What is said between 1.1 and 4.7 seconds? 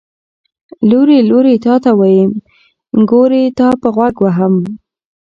لورې تاته ويم، نګورې تاپه غوږ وهم.